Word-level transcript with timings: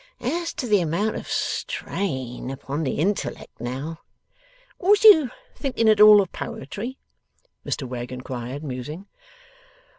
As 0.19 0.51
to 0.55 0.65
the 0.65 0.81
amount 0.81 1.15
of 1.15 1.27
strain 1.27 2.49
upon 2.49 2.81
the 2.81 2.93
intellect 2.93 3.51
now. 3.61 3.99
Was 4.79 5.03
you 5.03 5.29
thinking 5.55 5.87
at 5.87 6.01
all 6.01 6.21
of 6.21 6.31
poetry?' 6.31 6.97
Mr 7.63 7.87
Wegg 7.87 8.11
inquired, 8.11 8.63
musing. 8.63 9.05